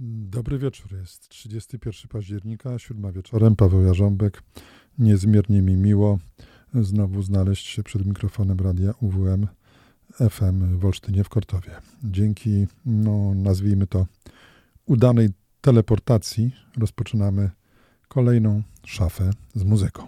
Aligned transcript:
Dobry 0.00 0.58
wieczór, 0.58 0.92
jest 0.92 1.28
31 1.28 2.08
października, 2.08 2.78
siódma 2.78 3.12
wieczorem, 3.12 3.56
Paweł 3.56 3.82
Jarząbek. 3.82 4.42
Niezmiernie 4.98 5.62
mi 5.62 5.76
miło 5.76 6.18
znowu 6.74 7.22
znaleźć 7.22 7.66
się 7.66 7.82
przed 7.82 8.06
mikrofonem 8.06 8.58
radia 8.58 8.92
UWM 9.00 9.46
FM 10.30 10.78
w 10.78 10.84
Olsztynie 10.84 11.24
w 11.24 11.28
Kortowie. 11.28 11.70
Dzięki, 12.04 12.66
no 12.86 13.34
nazwijmy 13.34 13.86
to, 13.86 14.06
udanej 14.86 15.28
teleportacji 15.60 16.50
rozpoczynamy 16.76 17.50
kolejną 18.08 18.62
szafę 18.86 19.30
z 19.54 19.64
muzyką. 19.64 20.06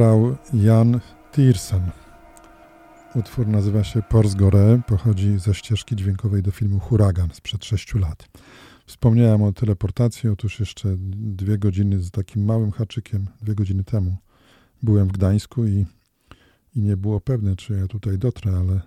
Grał 0.00 0.36
Jan 0.54 1.00
Tiersen. 1.32 1.90
Utwór 3.14 3.46
nazywa 3.48 3.84
się 3.84 4.02
Porsgore, 4.02 4.80
pochodzi 4.86 5.38
ze 5.38 5.54
ścieżki 5.54 5.96
dźwiękowej 5.96 6.42
do 6.42 6.50
filmu 6.50 6.78
Huragan 6.78 7.28
sprzed 7.32 7.64
6 7.64 7.94
lat. 7.94 8.28
Wspomniałem 8.86 9.42
o 9.42 9.52
teleportacji, 9.52 10.28
otóż 10.28 10.60
jeszcze 10.60 10.96
dwie 11.16 11.58
godziny 11.58 11.98
z 11.98 12.10
takim 12.10 12.44
małym 12.44 12.70
haczykiem, 12.70 13.26
dwie 13.42 13.54
godziny 13.54 13.84
temu 13.84 14.16
byłem 14.82 15.08
w 15.08 15.12
Gdańsku 15.12 15.66
i, 15.66 15.86
i 16.76 16.80
nie 16.80 16.96
było 16.96 17.20
pewne, 17.20 17.56
czy 17.56 17.72
ja 17.74 17.86
tutaj 17.86 18.18
dotrę, 18.18 18.52
ale 18.56 18.80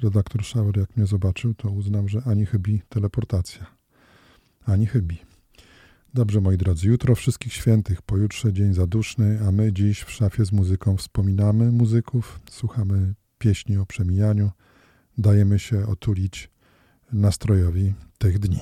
redaktor 0.00 0.44
Schauer 0.44 0.76
jak 0.76 0.96
mnie 0.96 1.06
zobaczył, 1.06 1.54
to 1.54 1.70
uznał, 1.70 2.08
że 2.08 2.22
ani 2.26 2.46
chybi 2.46 2.82
teleportacja. 2.88 3.66
Ani 4.66 4.86
chybi. 4.86 5.27
Dobrze, 6.14 6.40
moi 6.40 6.56
drodzy, 6.56 6.88
jutro 6.88 7.14
wszystkich 7.14 7.52
świętych, 7.52 8.02
pojutrze 8.02 8.52
dzień 8.52 8.74
zaduszny, 8.74 9.38
a 9.48 9.52
my 9.52 9.72
dziś 9.72 10.00
w 10.02 10.10
szafie 10.10 10.44
z 10.44 10.52
muzyką 10.52 10.96
wspominamy 10.96 11.72
muzyków, 11.72 12.40
słuchamy 12.50 13.14
pieśni 13.38 13.76
o 13.76 13.86
przemijaniu, 13.86 14.50
dajemy 15.18 15.58
się 15.58 15.86
otulić 15.86 16.50
nastrojowi 17.12 17.94
tych 18.18 18.38
dni. 18.38 18.60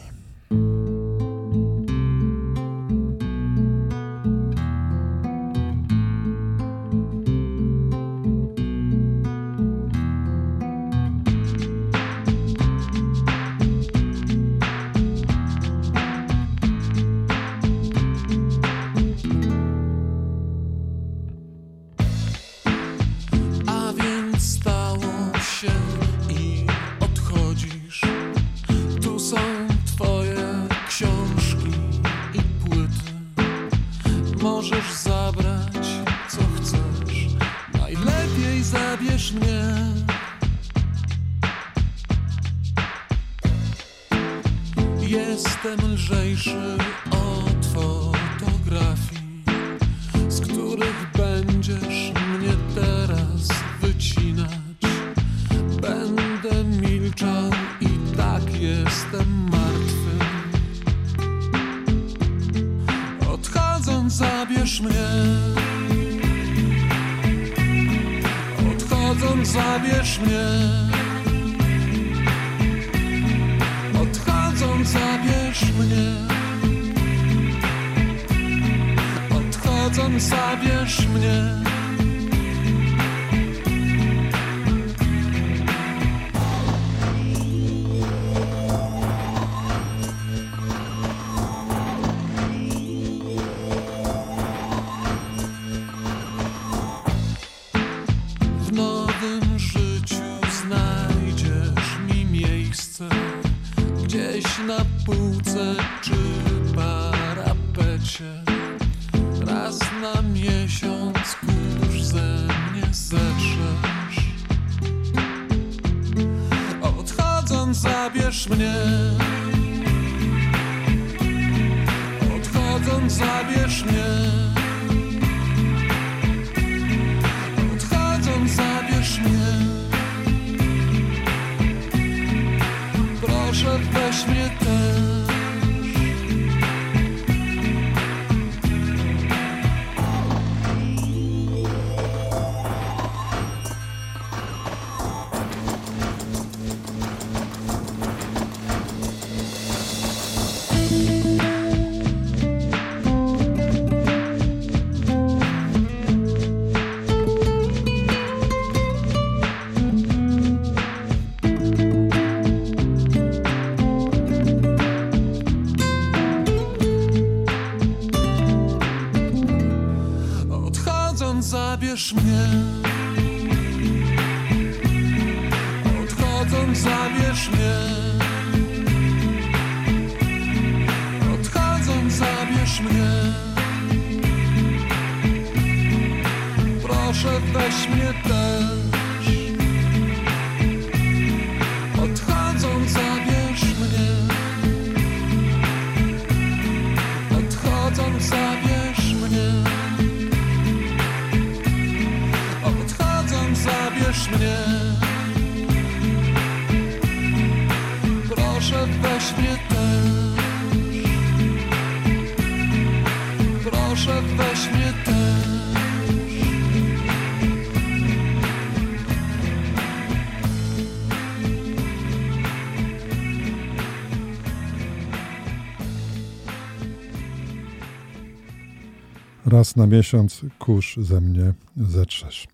Na 229.77 229.87
miesiąc 229.87 230.41
kurz 230.59 230.97
ze 230.97 231.21
mnie 231.21 231.55
zetrzesz. 231.77 232.49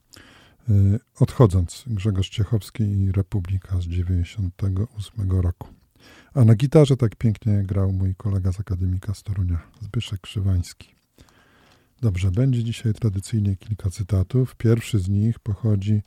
Y, 0.71 0.99
odchodząc, 1.21 1.85
Grzegorz 1.87 2.29
Ciechowski 2.29 2.85
i 2.85 3.13
Republika 3.13 3.81
z 3.81 3.85
98 3.85 5.31
roku. 5.31 5.69
A 6.35 6.45
na 6.45 6.55
gitarze 6.55 6.97
tak 6.97 7.17
pięknie 7.17 7.63
grał 7.63 7.93
mój 7.93 8.15
kolega 8.15 8.53
z 8.53 8.61
Akademika 8.61 9.15
z 9.15 9.23
Torunia, 9.23 9.59
Zbyszek 9.81 10.21
Krzywański. 10.21 10.95
Dobrze, 12.01 12.31
będzie 12.31 12.65
dzisiaj 12.65 12.95
tradycyjnie 12.95 13.57
kilka 13.57 13.91
cytatów. 13.91 14.57
Pierwszy 14.57 14.99
z 14.99 15.09
nich 15.09 15.39
pochodzi 15.39 15.93
y, 15.93 16.03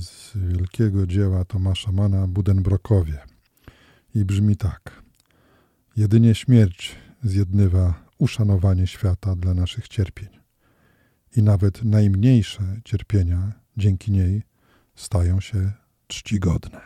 z 0.00 0.32
wielkiego 0.36 1.06
dzieła 1.06 1.44
Tomasza 1.44 1.92
Mana 1.92 2.26
Budenbrokowie 2.26 3.18
i 4.14 4.24
brzmi 4.24 4.56
tak. 4.56 5.02
Jedynie 5.96 6.34
śmierć 6.34 6.96
zjednywa 7.24 8.09
uszanowanie 8.20 8.86
świata 8.86 9.36
dla 9.36 9.54
naszych 9.54 9.88
cierpień. 9.88 10.28
i 11.36 11.42
nawet 11.42 11.84
najmniejsze 11.84 12.62
cierpienia 12.84 13.52
dzięki 13.76 14.12
niej 14.12 14.42
stają 14.94 15.40
się 15.40 15.72
czcigodne. 16.06 16.80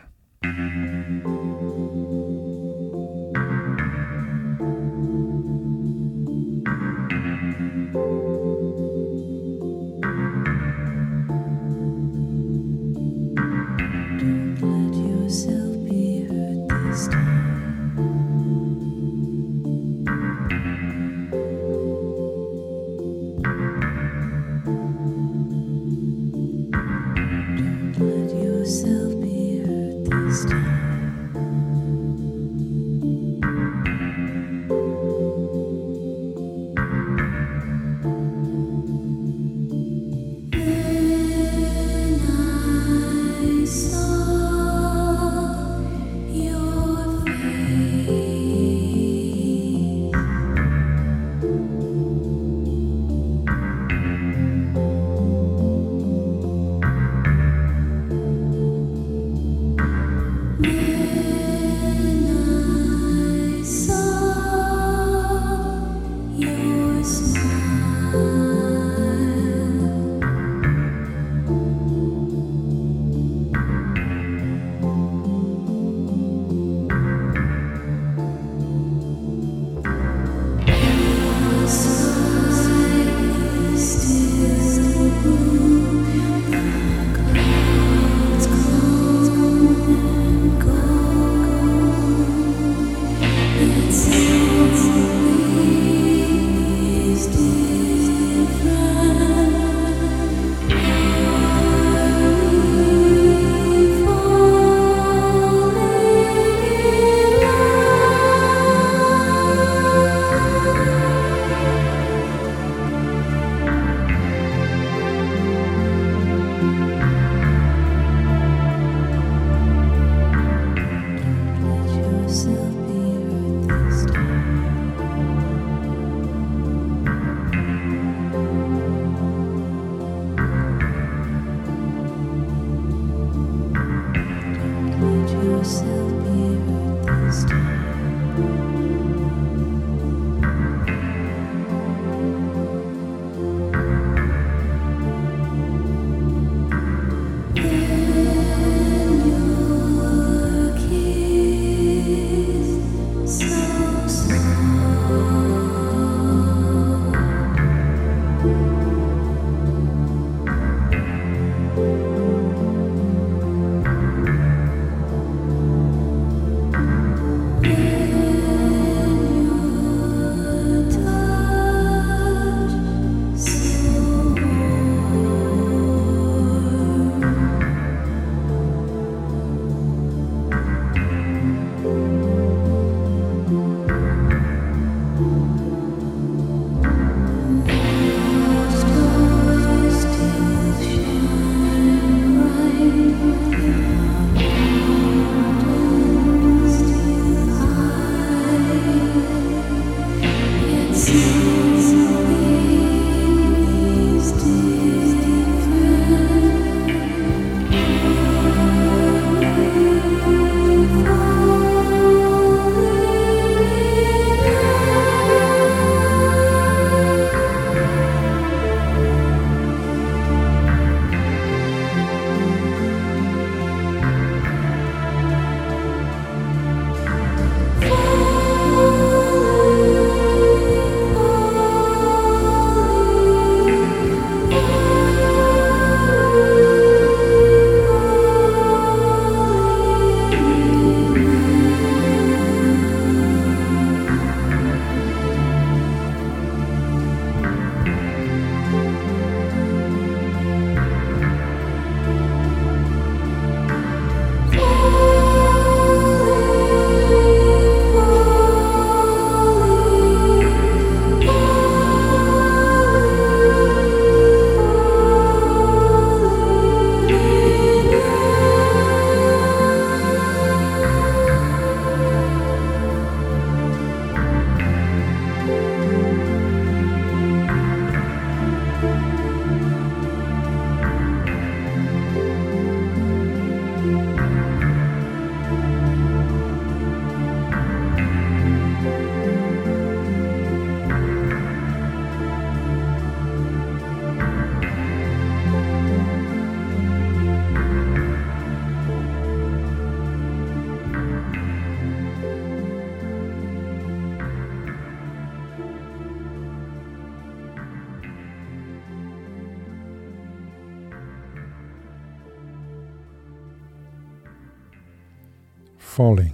Falling. 315.95 316.33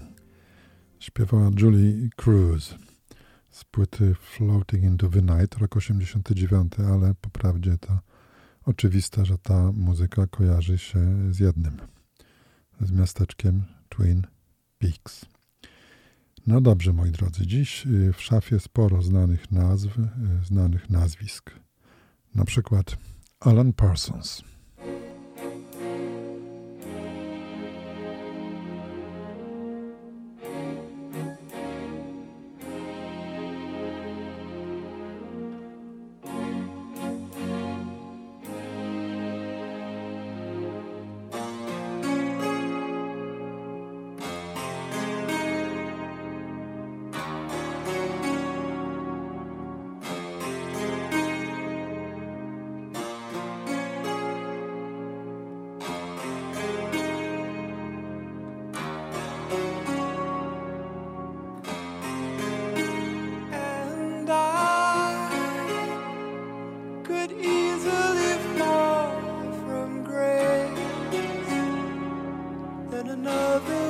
Śpiewała 0.99 1.49
Julie 1.59 2.09
Cruz 2.15 2.75
z 3.51 3.63
płyty 3.63 4.15
Floating 4.15 4.83
into 4.83 5.09
the 5.09 5.21
Night, 5.21 5.57
rok 5.57 5.77
89, 5.77 6.73
ale 6.79 7.15
po 7.21 7.29
prawdzie 7.29 7.77
to 7.77 7.99
oczywiste, 8.65 9.25
że 9.25 9.37
ta 9.37 9.71
muzyka 9.71 10.27
kojarzy 10.27 10.77
się 10.77 11.33
z 11.33 11.39
jednym, 11.39 11.77
z 12.79 12.91
miasteczkiem 12.91 13.63
Twin 13.89 14.21
Peaks. 14.79 15.25
No 16.47 16.61
dobrze, 16.61 16.93
moi 16.93 17.11
drodzy, 17.11 17.47
dziś 17.47 17.87
y, 17.87 18.13
w 18.13 18.21
szafie 18.21 18.59
sporo 18.59 19.01
znanych 19.01 19.51
nazw, 19.51 19.97
y, 19.97 20.45
znanych 20.45 20.89
nazwisk. 20.89 21.51
Na 22.35 22.45
przykład 22.45 22.97
Alan 23.39 23.73
Parsons. 23.73 24.43
another 73.07 73.80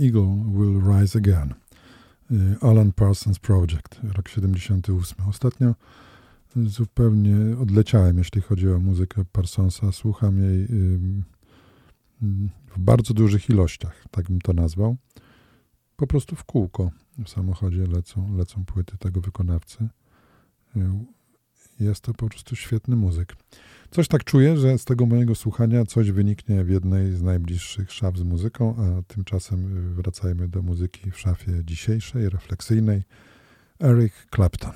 Eagle 0.00 0.44
Will 0.54 0.80
Rise 0.80 1.18
Again. 1.18 1.54
Y, 2.30 2.56
Alan 2.60 2.92
Parsons 2.92 3.38
Project, 3.38 4.00
rok 4.14 4.28
78. 4.28 5.28
Ostatnio 5.28 5.74
zupełnie 6.56 7.36
odleciałem, 7.58 8.18
jeśli 8.18 8.42
chodzi 8.42 8.68
o 8.70 8.78
muzykę 8.78 9.24
Parsonsa. 9.32 9.92
Słucham 9.92 10.42
jej 10.42 10.62
y, 10.62 10.98
w 12.68 12.78
bardzo 12.78 13.14
dużych 13.14 13.50
ilościach, 13.50 14.04
tak 14.10 14.26
bym 14.26 14.40
to 14.40 14.52
nazwał. 14.52 14.96
po 15.96 16.06
prostu 16.06 16.36
w 16.36 16.44
kółko 16.44 16.90
w 17.24 17.28
samochodzie 17.28 17.86
lecą, 17.86 18.36
lecą 18.36 18.64
płyty 18.64 18.98
tego 18.98 19.20
wykonawcy. 19.20 19.88
Jest 21.80 22.00
to 22.00 22.14
po 22.14 22.28
prostu 22.28 22.56
świetny 22.56 22.96
muzyk. 22.96 23.36
Coś 23.90 24.08
tak 24.08 24.24
czuję, 24.24 24.56
że 24.56 24.78
z 24.78 24.84
tego 24.84 25.06
mojego 25.06 25.34
słuchania 25.34 25.84
coś 25.84 26.10
wyniknie 26.10 26.64
w 26.64 26.70
jednej 26.70 27.12
z 27.12 27.22
najbliższych 27.22 27.92
szaf 27.92 28.18
z 28.18 28.22
muzyką, 28.22 28.76
a 28.78 29.02
tymczasem 29.02 29.94
wracajmy 29.94 30.48
do 30.48 30.62
muzyki 30.62 31.10
w 31.10 31.18
szafie 31.18 31.52
dzisiejszej, 31.64 32.28
refleksyjnej. 32.30 33.02
Eric 33.80 34.12
Clapton. 34.34 34.72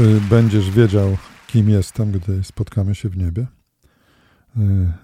Czy 0.00 0.20
będziesz 0.20 0.70
wiedział, 0.70 1.16
kim 1.46 1.70
jestem, 1.70 2.12
gdy 2.12 2.44
spotkamy 2.44 2.94
się 2.94 3.08
w 3.08 3.16
niebie? 3.16 3.46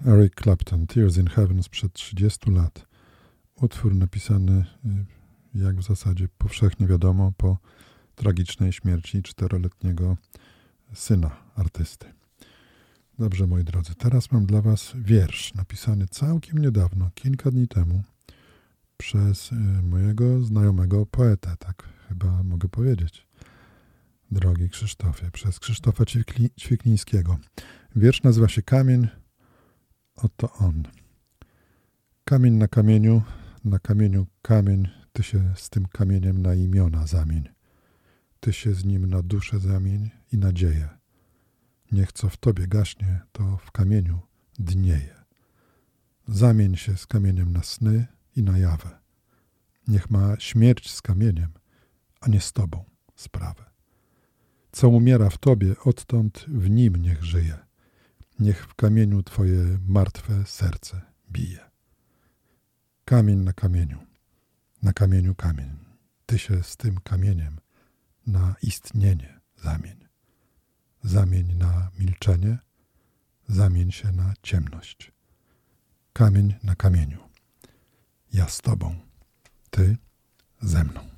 Eric 0.05 0.35
Clapton, 0.43 0.87
Tears 0.87 1.17
in 1.17 1.27
Heaven 1.27 1.63
sprzed 1.63 1.93
30 1.93 2.51
lat. 2.51 2.87
Utwór 3.55 3.95
napisany, 3.95 4.65
jak 5.55 5.75
w 5.75 5.83
zasadzie 5.83 6.27
powszechnie 6.37 6.87
wiadomo, 6.87 7.31
po 7.37 7.57
tragicznej 8.15 8.73
śmierci 8.73 9.23
czteroletniego 9.23 10.17
syna 10.93 11.31
artysty. 11.55 12.13
Dobrze, 13.19 13.47
moi 13.47 13.63
drodzy, 13.63 13.95
teraz 13.95 14.31
mam 14.31 14.45
dla 14.45 14.61
Was 14.61 14.93
wiersz 14.95 15.53
napisany 15.53 16.07
całkiem 16.07 16.57
niedawno, 16.57 17.09
kilka 17.15 17.51
dni 17.51 17.67
temu, 17.67 18.03
przez 18.97 19.51
y, 19.51 19.55
mojego 19.83 20.43
znajomego 20.43 21.05
poetę, 21.05 21.55
tak 21.59 21.83
chyba 22.09 22.43
mogę 22.43 22.69
powiedzieć. 22.69 23.26
Drogi 24.31 24.69
Krzysztofie, 24.69 25.31
przez 25.31 25.59
Krzysztofa 25.59 26.05
Ćwikli, 26.05 26.49
Ćwiklińskiego. 26.59 27.37
Wiersz 27.95 28.23
nazywa 28.23 28.47
się 28.47 28.61
Kamień, 28.61 29.07
oto 30.15 30.53
on. 30.53 30.83
Kamień 32.23 32.53
na 32.53 32.67
kamieniu, 32.67 33.21
na 33.65 33.79
kamieniu 33.79 34.27
kamień, 34.41 34.87
ty 35.13 35.23
się 35.23 35.53
z 35.55 35.69
tym 35.69 35.85
kamieniem 35.85 36.41
na 36.41 36.53
imiona 36.53 37.07
zamień. 37.07 37.49
Ty 38.39 38.53
się 38.53 38.73
z 38.73 38.85
nim 38.85 39.09
na 39.09 39.23
duszę 39.23 39.59
zamień 39.59 40.09
i 40.31 40.37
nadzieję. 40.37 40.89
Niech 41.91 42.11
co 42.11 42.29
w 42.29 42.37
tobie 42.37 42.67
gaśnie, 42.67 43.21
to 43.31 43.57
w 43.57 43.71
kamieniu 43.71 44.19
dnieje. 44.59 45.15
Zamień 46.27 46.75
się 46.75 46.97
z 46.97 47.07
kamieniem 47.07 47.53
na 47.53 47.63
sny 47.63 48.07
i 48.35 48.43
na 48.43 48.57
jawę. 48.57 48.99
Niech 49.87 50.09
ma 50.09 50.39
śmierć 50.39 50.91
z 50.91 51.01
kamieniem, 51.01 51.53
a 52.21 52.29
nie 52.29 52.41
z 52.41 52.53
tobą 52.53 52.85
sprawę. 53.15 53.76
Co 54.71 54.89
umiera 54.89 55.29
w 55.29 55.37
tobie, 55.37 55.75
odtąd 55.85 56.45
w 56.47 56.69
nim 56.69 56.95
niech 56.95 57.23
żyje. 57.23 57.57
Niech 58.39 58.67
w 58.67 58.75
kamieniu 58.75 59.23
twoje 59.23 59.79
martwe 59.87 60.45
serce 60.45 61.01
bije. 61.31 61.69
Kamień 63.05 63.39
na 63.39 63.53
kamieniu, 63.53 63.99
na 64.83 64.93
kamieniu 64.93 65.35
kamień. 65.35 65.69
Ty 66.25 66.39
się 66.39 66.63
z 66.63 66.77
tym 66.77 66.99
kamieniem 67.03 67.59
na 68.27 68.55
istnienie 68.61 69.39
zamień. 69.55 70.07
Zamień 71.03 71.53
na 71.53 71.91
milczenie, 71.99 72.57
zamień 73.47 73.91
się 73.91 74.11
na 74.11 74.33
ciemność. 74.41 75.11
Kamień 76.13 76.55
na 76.63 76.75
kamieniu. 76.75 77.17
Ja 78.33 78.47
z 78.49 78.61
Tobą, 78.61 78.95
Ty 79.69 79.97
ze 80.61 80.83
mną. 80.83 81.16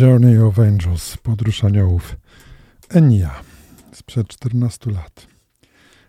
Journey 0.00 0.38
of 0.38 0.58
Angels, 0.58 1.16
Podróż 1.16 1.64
Aniołów. 1.64 2.16
Enia, 2.88 3.30
sprzed 3.92 4.28
14 4.28 4.90
lat. 4.90 5.26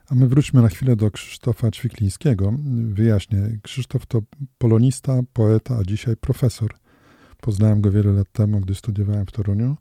A 0.09 0.15
my 0.15 0.27
wróćmy 0.27 0.61
na 0.61 0.67
chwilę 0.67 0.95
do 0.95 1.11
Krzysztofa 1.11 1.71
Ćwiklińskiego. 1.71 2.53
Wyjaśnię, 2.93 3.59
Krzysztof 3.63 4.05
to 4.05 4.21
polonista, 4.57 5.19
poeta, 5.33 5.77
a 5.77 5.83
dzisiaj 5.83 6.17
profesor. 6.17 6.75
Poznałem 7.41 7.81
go 7.81 7.91
wiele 7.91 8.11
lat 8.11 8.31
temu, 8.31 8.59
gdy 8.59 8.75
studiowałem 8.75 9.25
w 9.25 9.31
Toruniu. 9.31 9.77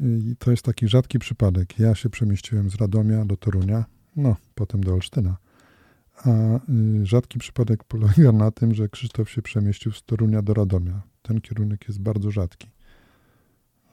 I 0.00 0.36
to 0.38 0.50
jest 0.50 0.62
taki 0.62 0.88
rzadki 0.88 1.18
przypadek. 1.18 1.78
Ja 1.78 1.94
się 1.94 2.10
przemieściłem 2.10 2.70
z 2.70 2.74
Radomia 2.74 3.24
do 3.24 3.36
Torunia, 3.36 3.84
no, 4.16 4.36
potem 4.54 4.84
do 4.84 4.94
Olsztyna. 4.94 5.36
A 6.24 6.56
y, 7.00 7.06
rzadki 7.06 7.38
przypadek 7.38 7.84
polega 7.84 8.32
na 8.32 8.50
tym, 8.50 8.74
że 8.74 8.88
Krzysztof 8.88 9.30
się 9.30 9.42
przemieścił 9.42 9.92
z 9.92 10.02
Torunia 10.02 10.42
do 10.42 10.54
Radomia. 10.54 11.02
Ten 11.22 11.40
kierunek 11.40 11.88
jest 11.88 12.00
bardzo 12.00 12.30
rzadki. 12.30 12.79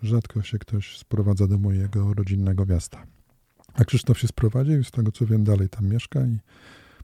Rzadko 0.04 0.42
się 0.42 0.60
ktoś 0.60 0.98
sprowadza 0.98 1.48
do 1.48 1.58
mojego 1.58 2.14
rodzinnego 2.14 2.66
miasta. 2.66 3.08
A 3.74 3.86
Krzysztof 3.86 4.20
się 4.20 4.28
sprowadził 4.28 4.84
z 4.84 4.92
tego 4.92 5.12
co 5.12 5.26
wiem 5.26 5.44
dalej 5.44 5.70
tam 5.70 5.88
mieszka 5.88 6.26
i 6.26 6.38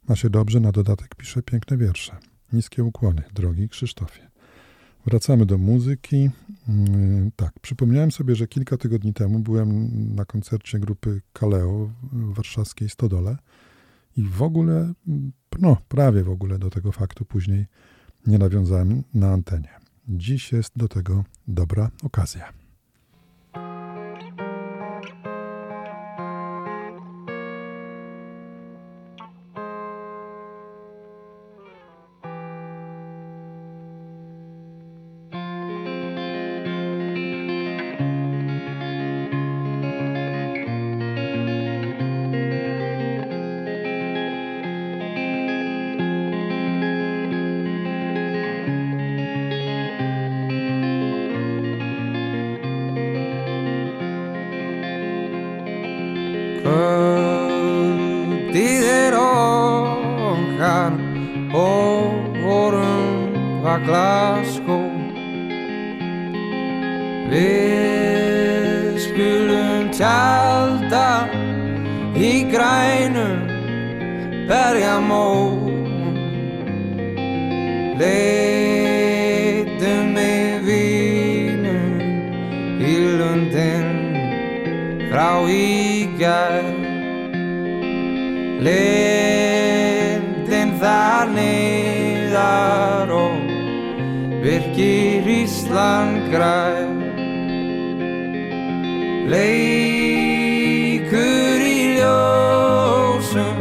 ma 0.10 0.16
się 0.16 0.30
dobrze, 0.30 0.60
na 0.60 0.72
dodatek 0.72 1.16
pisze 1.16 1.44
piękne 1.44 1.78
wiersze. 1.78 2.18
Niskie 2.54 2.84
ukłony, 2.84 3.24
drogi 3.34 3.70
Krzysztofie. 3.70 4.34
Wracamy 5.06 5.46
do 5.46 5.58
muzyki. 5.58 6.30
Mm, 6.70 7.32
tak, 7.36 7.60
przypomniałem 7.60 8.12
sobie, 8.12 8.36
że 8.36 8.48
kilka 8.48 8.78
tygodni 8.78 9.14
temu 9.14 9.40
byłem 9.40 9.90
na 10.16 10.26
koncercie 10.26 10.80
grupy 10.80 11.22
Kaleo 11.34 11.90
w 12.12 12.34
warszawskiej 12.34 12.90
Stodole 12.90 13.38
i 14.18 14.24
w 14.24 14.42
ogóle, 14.42 14.94
no 15.60 15.78
prawie 15.88 16.24
w 16.24 16.30
ogóle 16.30 16.60
do 16.60 16.70
tego 16.70 16.92
faktu 16.92 17.26
później 17.26 17.66
nie 18.28 18.38
nawiązałem 18.38 19.04
na 19.14 19.32
antenie. 19.32 19.70
Dziś 20.08 20.52
jest 20.52 20.78
do 20.78 20.88
tego 20.88 21.24
dobra 21.48 21.92
okazja. 22.04 22.63
leikur 99.32 101.14
í 101.64 102.00
ljósum 102.00 103.60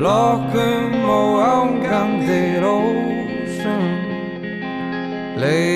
lokum 0.00 1.04
og 1.04 1.40
ángandi 1.40 2.60
rósum. 2.60 3.84
Leikur 5.36 5.75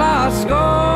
Glasgow. 0.00 0.89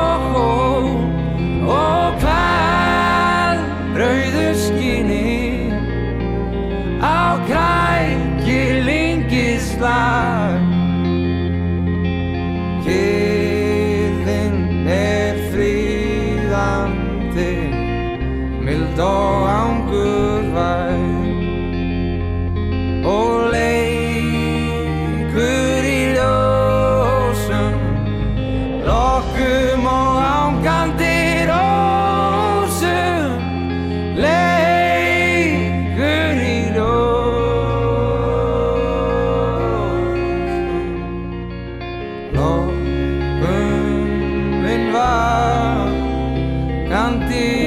tanti 47.04 47.63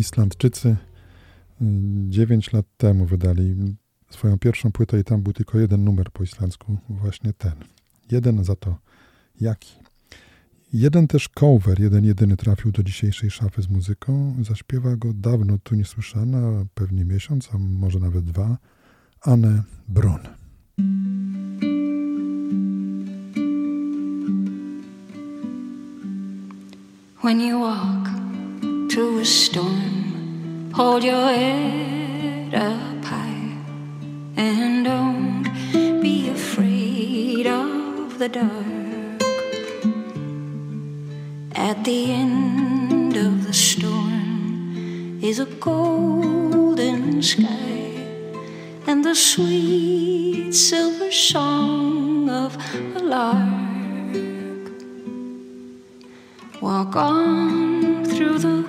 Islandczycy 0.00 0.76
9 2.08 2.48
y, 2.48 2.56
lat 2.56 2.66
temu 2.76 3.06
wydali 3.06 3.76
swoją 4.10 4.38
pierwszą 4.38 4.72
płytę 4.72 5.00
i 5.00 5.04
tam 5.04 5.22
był 5.22 5.32
tylko 5.32 5.58
jeden 5.58 5.84
numer 5.84 6.10
po 6.12 6.22
islandzku, 6.22 6.78
właśnie 6.88 7.32
ten. 7.32 7.52
Jeden 8.10 8.44
za 8.44 8.56
to 8.56 8.78
jaki. 9.40 9.74
Jeden 10.72 11.08
też 11.08 11.28
cover, 11.28 11.80
jeden 11.80 12.04
jedyny 12.04 12.36
trafił 12.36 12.72
do 12.72 12.82
dzisiejszej 12.82 13.30
szafy 13.30 13.62
z 13.62 13.68
muzyką. 13.68 14.34
Zaśpiewa 14.42 14.96
go 14.96 15.12
dawno 15.14 15.58
tu 15.58 15.74
niesłyszana, 15.74 16.64
pewnie 16.74 17.04
miesiąc, 17.04 17.48
a 17.54 17.58
może 17.58 17.98
nawet 17.98 18.24
dwa, 18.24 18.58
Anne 19.20 19.62
Brun. 19.88 20.20
When 27.22 27.40
you 27.40 27.60
walk 27.60 28.09
through 28.90 29.20
a 29.20 29.24
storm, 29.24 30.72
hold 30.74 31.04
your 31.04 31.28
head 31.32 32.52
up 32.52 33.04
high 33.04 33.56
and 34.36 34.84
don't 34.84 35.44
be 36.02 36.28
afraid 36.28 37.46
of 37.46 38.18
the 38.18 38.28
dark. 38.28 39.22
At 41.54 41.84
the 41.84 42.10
end 42.10 43.16
of 43.16 43.46
the 43.46 43.52
storm 43.52 45.20
is 45.22 45.38
a 45.38 45.46
golden 45.46 47.22
sky 47.22 47.94
and 48.88 49.04
the 49.04 49.14
sweet 49.14 50.52
silver 50.52 51.12
song 51.12 52.28
of 52.28 52.56
a 52.96 52.98
lark. 52.98 53.60
Walk 56.60 56.96
on 56.96 58.04
through 58.04 58.38
the 58.38 58.59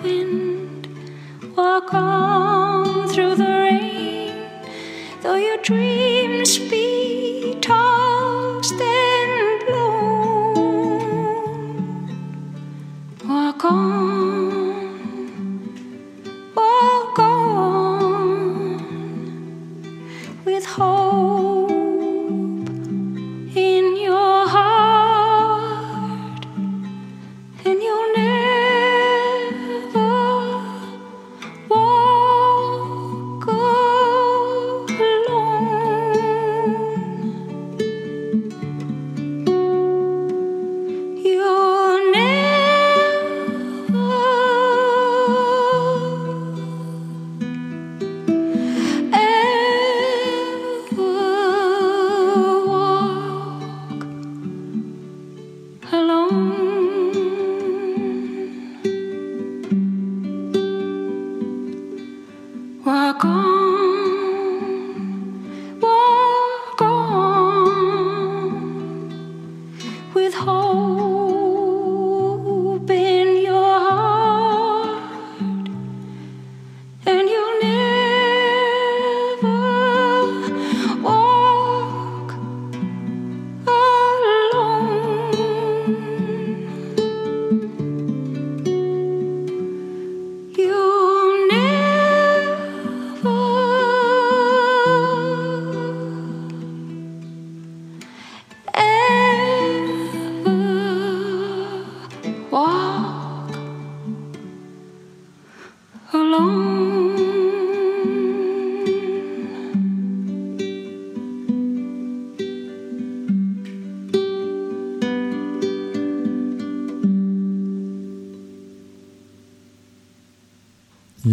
walk 1.71 2.60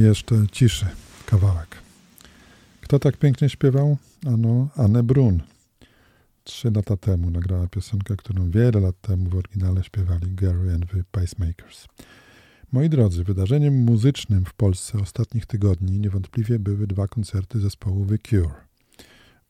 jeszcze 0.09 0.47
ciszy 0.53 0.87
kawałek. 1.27 1.77
Kto 2.81 2.99
tak 2.99 3.17
pięknie 3.17 3.49
śpiewał? 3.49 3.97
Ano, 4.27 4.69
Anne 4.77 5.03
Brun. 5.03 5.43
Trzy 6.45 6.71
lata 6.71 6.97
temu 6.97 7.31
nagrała 7.31 7.67
piosenkę, 7.67 8.17
którą 8.17 8.51
wiele 8.51 8.81
lat 8.81 9.01
temu 9.01 9.31
w 9.31 9.35
oryginale 9.35 9.85
śpiewali 9.85 10.27
Gary 10.35 10.75
and 10.75 10.91
the 10.91 11.03
Pacemakers. 11.11 11.87
Moi 12.73 12.89
drodzy, 12.89 13.25
wydarzeniem 13.25 13.85
muzycznym 13.85 14.45
w 14.45 14.55
Polsce 14.55 14.99
ostatnich 14.99 15.47
tygodni 15.47 15.99
niewątpliwie 15.99 16.59
były 16.59 16.87
dwa 16.87 17.09
koncerty 17.09 17.61
zespołu 17.61 18.07
The 18.07 18.19
Cure. 18.19 18.55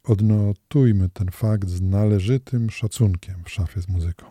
Odnotujmy 0.04 1.08
ten 1.08 1.30
fakt 1.30 1.68
z 1.68 1.80
należytym 1.80 2.70
szacunkiem 2.70 3.44
w 3.44 3.50
szafie 3.50 3.82
z 3.82 3.88
muzyką. 3.88 4.26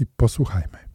I 0.00 0.06
posłuchajmy. 0.06 0.91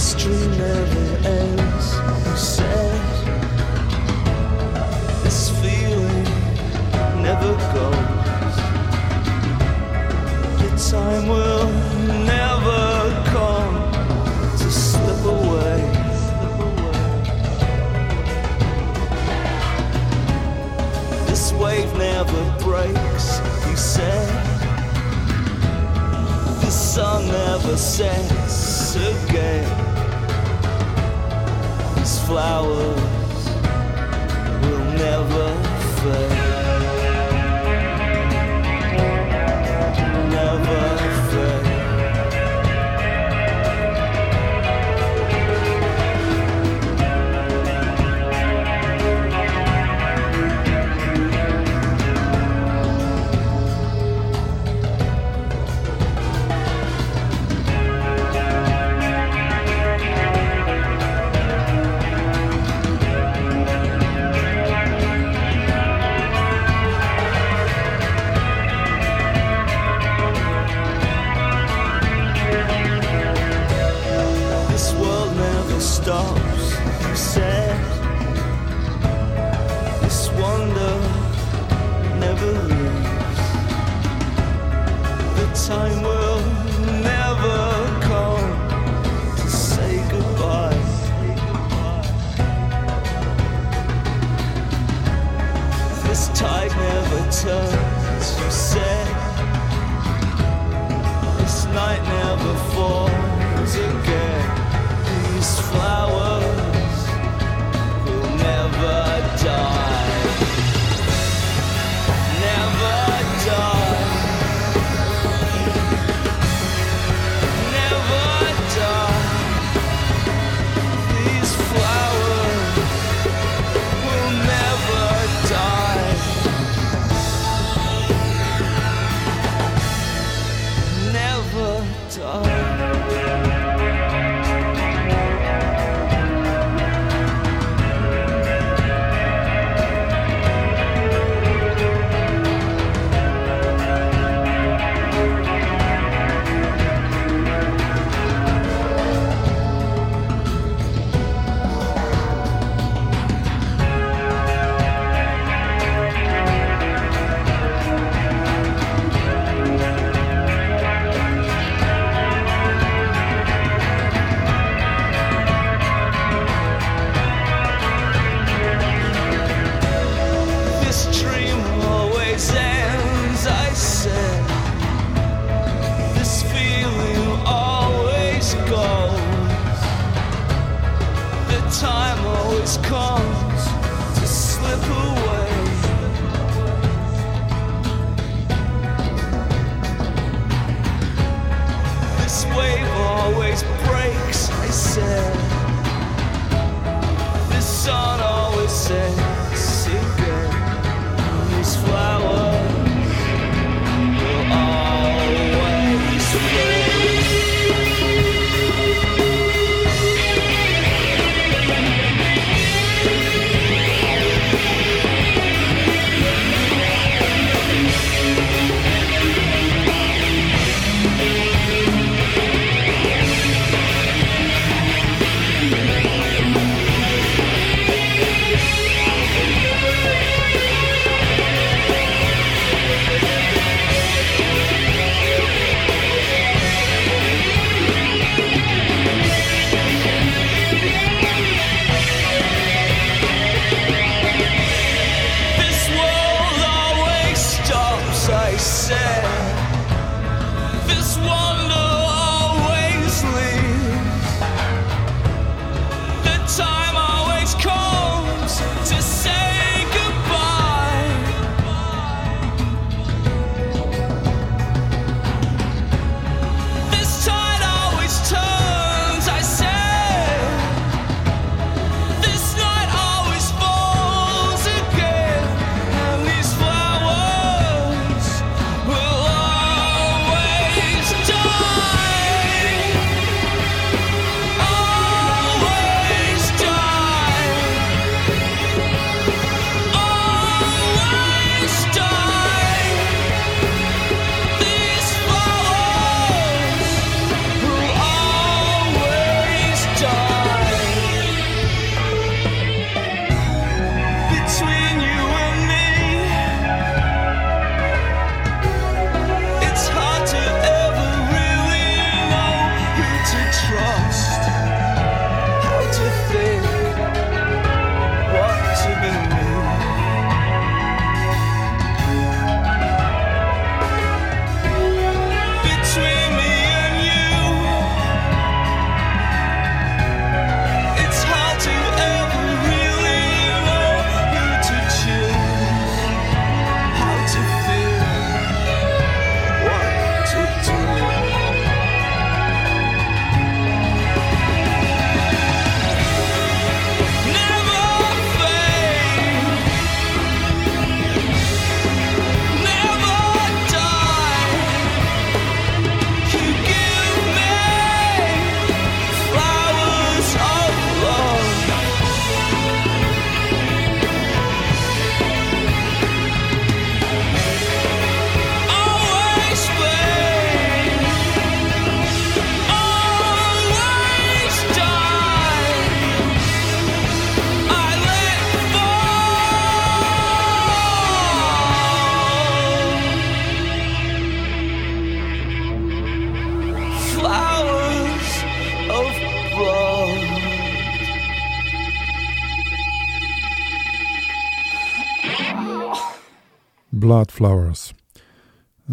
history 0.00 0.46
never 0.56 1.28
ends. 1.28 1.86
Said 2.34 3.02
this 5.22 5.50
feeling 5.60 6.24
never 7.20 7.52
goes. 7.74 8.56
The 10.60 10.70
time 10.90 11.28
will 11.28 11.68
never 12.24 12.82
come 13.34 13.76
to 14.60 14.70
slip 14.70 15.22
away. 15.36 15.80
This 21.26 21.52
wave 21.52 21.92
never 21.98 22.42
breaks, 22.64 23.26
he 23.66 23.76
said. 23.76 24.28
This 26.62 26.94
song 26.94 27.26
never 27.26 27.76
sets 27.76 28.96
again 28.96 29.89
flowers 32.30 33.44
will 34.62 34.84
never 34.94 35.48
fade. 36.00 36.49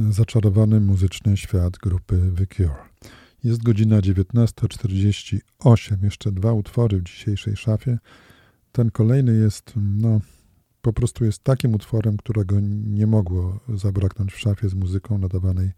Zaczarowany 0.09 0.79
muzyczny 0.79 1.37
świat 1.37 1.77
grupy 1.77 2.31
The 2.37 2.47
Cure. 2.47 2.75
Jest 3.43 3.63
godzina 3.63 3.99
19.48. 3.99 6.03
Jeszcze 6.03 6.31
dwa 6.31 6.53
utwory 6.53 6.99
w 6.99 7.03
dzisiejszej 7.03 7.55
szafie. 7.55 7.97
Ten 8.71 8.91
kolejny 8.91 9.33
jest, 9.33 9.73
no, 9.75 10.21
po 10.81 10.93
prostu 10.93 11.25
jest 11.25 11.43
takim 11.43 11.73
utworem, 11.73 12.17
którego 12.17 12.55
nie 12.83 13.07
mogło 13.07 13.59
zabraknąć 13.69 14.33
w 14.33 14.39
szafie 14.39 14.69
z 14.69 14.73
muzyką 14.73 15.17
nadawanej 15.17 15.71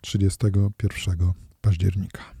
31 0.00 1.32
października. 1.60 2.39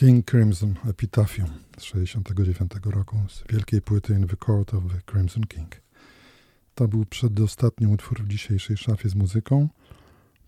King 0.00 0.30
Crimson 0.30 0.74
Epitaphium 0.88 1.48
z 1.78 1.82
69 1.82 2.72
roku 2.84 3.16
z 3.28 3.52
wielkiej 3.52 3.82
płyty 3.82 4.12
In 4.14 4.26
the 4.26 4.36
Court 4.46 4.74
of 4.74 4.84
the 4.92 5.12
Crimson 5.12 5.46
King. 5.46 5.80
To 6.74 6.88
był 6.88 7.04
przedostatni 7.06 7.86
utwór 7.86 8.22
w 8.22 8.28
dzisiejszej 8.28 8.76
szafie 8.76 9.08
z 9.08 9.14
muzyką. 9.14 9.68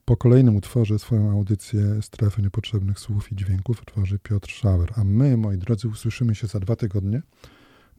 Po 0.04 0.16
kolejnym 0.16 0.56
utworze 0.56 0.98
swoją 0.98 1.30
audycję 1.30 2.02
Strefy 2.02 2.42
Niepotrzebnych 2.42 2.98
Słów 2.98 3.32
i 3.32 3.36
Dźwięków 3.36 3.84
tworzy 3.84 4.18
Piotr 4.18 4.50
Schauer. 4.50 4.92
A 4.96 5.04
my, 5.04 5.36
moi 5.36 5.58
drodzy, 5.58 5.88
usłyszymy 5.88 6.34
się 6.34 6.46
za 6.46 6.60
dwa 6.60 6.76
tygodnie. 6.76 7.22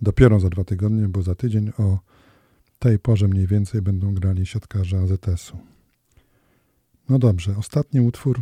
Dopiero 0.01 0.39
za 0.39 0.49
dwa 0.49 0.63
tygodnie, 0.63 1.07
bo 1.07 1.21
za 1.21 1.35
tydzień 1.35 1.71
o 1.77 1.99
tej 2.79 2.99
porze 2.99 3.27
mniej 3.27 3.47
więcej 3.47 3.81
będą 3.81 4.13
grali 4.13 4.45
siatkarze 4.45 4.97
AZS-u. 4.97 5.57
No 7.09 7.19
dobrze, 7.19 7.57
ostatni 7.57 8.01
utwór 8.01 8.41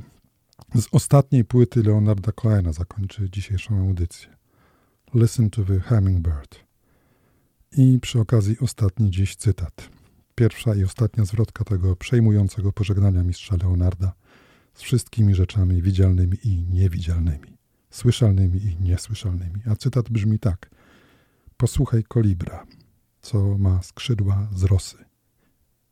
z 0.76 0.88
ostatniej 0.91 1.45
płyty 1.45 1.84
Leonarda 1.84 2.32
Cohena 2.32 2.74
zakończy 2.74 3.30
dzisiejszą 3.30 3.80
audycję. 3.80 4.30
Listen 5.14 5.49
to 5.49 5.64
the 5.64 5.80
Hummingbird. 5.80 6.66
I 7.78 7.99
przy 8.01 8.20
okazji 8.20 8.59
ostatni 8.59 9.12
dziś 9.12 9.36
cytat. 9.36 9.89
Pierwsza 10.36 10.76
i 10.76 10.84
ostatnia 10.84 11.26
zwrotka 11.26 11.64
tego 11.64 11.95
przejmującego 11.95 12.72
pożegnania 12.72 13.24
mistrza 13.24 13.55
Leonarda 13.64 14.14
z 14.74 14.82
wszystkimi 14.82 15.36
rzeczami 15.36 15.82
widzialnymi 15.82 16.38
i 16.43 16.66
niewidzialnymi, 16.66 17.57
słyszalnymi 17.89 18.64
i 18.64 18.78
niesłyszalnymi. 18.82 19.62
A 19.66 19.76
cytat 19.76 20.09
brzmi 20.09 20.39
tak. 20.39 20.70
Posłuchaj 21.57 22.03
kolibra, 22.03 22.66
co 23.22 23.57
ma 23.57 23.82
skrzydła 23.82 24.49
z 24.55 24.64
rosy. 24.64 24.97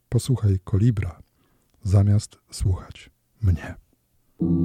Posłuchaj 0.10 0.60
kolibra, 0.64 1.22
zamiast 1.84 2.38
słuchać 2.52 3.10
mnie. 3.42 3.89
Listen 4.42 4.56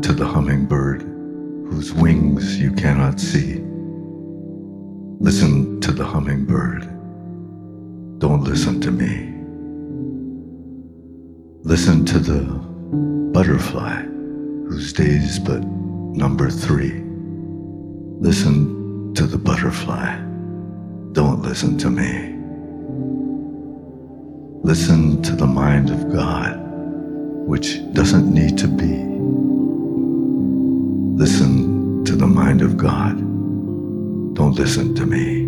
to 0.00 0.12
the 0.12 0.24
hummingbird 0.24 1.02
whose 1.02 1.92
wings 1.92 2.56
you 2.56 2.70
cannot 2.74 3.18
see. 3.18 3.54
Listen 5.18 5.80
to 5.80 5.90
the 5.90 6.04
hummingbird. 6.04 6.82
Don't 8.20 8.44
listen 8.44 8.80
to 8.80 8.92
me. 8.92 9.34
Listen 11.64 12.04
to 12.04 12.20
the 12.20 12.42
butterfly 13.32 14.13
whose 14.74 14.92
days 14.92 15.38
but 15.38 15.62
number 15.62 16.50
three. 16.50 17.00
Listen 18.18 19.14
to 19.14 19.24
the 19.24 19.38
butterfly. 19.38 20.16
Don't 21.12 21.42
listen 21.42 21.78
to 21.78 21.88
me. 21.88 22.34
Listen 24.64 25.22
to 25.22 25.36
the 25.36 25.46
mind 25.46 25.90
of 25.90 26.12
God, 26.12 26.58
which 27.46 27.78
doesn't 27.92 28.34
need 28.34 28.58
to 28.58 28.66
be. 28.66 28.96
Listen 31.22 32.04
to 32.04 32.16
the 32.16 32.26
mind 32.26 32.60
of 32.60 32.76
God. 32.76 33.16
Don't 34.34 34.56
listen 34.56 34.92
to 34.96 35.06
me. 35.06 35.43